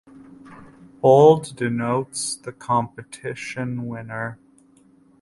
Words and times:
Bold 0.99 1.55
denotes 1.55 2.35
the 2.35 2.51
competition 2.51 3.85
winner. 3.85 4.39